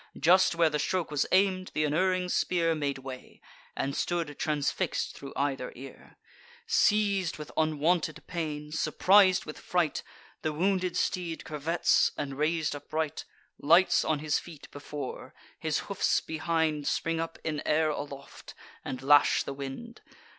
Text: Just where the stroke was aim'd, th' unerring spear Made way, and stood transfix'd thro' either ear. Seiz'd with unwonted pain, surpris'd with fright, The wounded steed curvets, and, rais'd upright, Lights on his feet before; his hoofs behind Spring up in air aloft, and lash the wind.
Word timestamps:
Just 0.19 0.55
where 0.55 0.71
the 0.71 0.79
stroke 0.79 1.11
was 1.11 1.27
aim'd, 1.31 1.67
th' 1.75 1.85
unerring 1.85 2.27
spear 2.27 2.73
Made 2.73 2.97
way, 2.97 3.39
and 3.75 3.95
stood 3.95 4.39
transfix'd 4.39 5.13
thro' 5.15 5.31
either 5.35 5.71
ear. 5.75 6.17
Seiz'd 6.65 7.37
with 7.37 7.51
unwonted 7.55 8.25
pain, 8.25 8.71
surpris'd 8.71 9.45
with 9.45 9.59
fright, 9.59 10.01
The 10.41 10.53
wounded 10.53 10.97
steed 10.97 11.43
curvets, 11.45 12.13
and, 12.17 12.33
rais'd 12.35 12.73
upright, 12.75 13.25
Lights 13.59 14.03
on 14.03 14.17
his 14.17 14.39
feet 14.39 14.71
before; 14.71 15.35
his 15.59 15.81
hoofs 15.81 16.19
behind 16.19 16.87
Spring 16.87 17.19
up 17.19 17.37
in 17.43 17.61
air 17.63 17.91
aloft, 17.91 18.55
and 18.83 19.03
lash 19.03 19.43
the 19.43 19.53
wind. 19.53 20.01